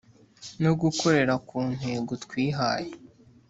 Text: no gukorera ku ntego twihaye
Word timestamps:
no 0.63 0.71
gukorera 0.81 1.33
ku 1.47 1.57
ntego 1.77 2.11
twihaye 2.23 2.91